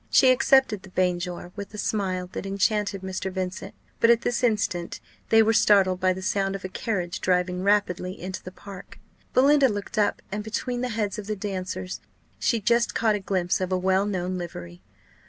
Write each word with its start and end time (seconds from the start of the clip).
She 0.09 0.31
accepted 0.31 0.81
the 0.81 0.89
banjore 0.89 1.51
with 1.55 1.75
a 1.75 1.77
smile 1.77 2.25
that 2.33 2.47
enchanted 2.47 3.03
Mr. 3.03 3.31
Vincent; 3.31 3.75
but 3.99 4.09
at 4.09 4.21
this 4.21 4.43
instant 4.43 4.99
they 5.29 5.43
were 5.43 5.53
startled 5.53 5.99
by 5.99 6.11
the 6.11 6.23
sound 6.23 6.55
of 6.55 6.65
a 6.65 6.69
carriage 6.69 7.21
driving 7.21 7.61
rapidly 7.61 8.19
into 8.19 8.41
the 8.41 8.51
park. 8.51 8.97
Belinda 9.35 9.69
looked 9.69 9.99
up, 9.99 10.23
and 10.31 10.43
between 10.43 10.81
the 10.81 10.89
heads 10.89 11.19
of 11.19 11.27
the 11.27 11.35
dancers 11.35 12.01
she 12.39 12.59
just 12.59 12.95
caught 12.95 13.13
a 13.13 13.19
glimpse 13.19 13.61
of 13.61 13.71
a 13.71 13.77
well 13.77 14.07
known 14.07 14.39
livery. 14.39 14.81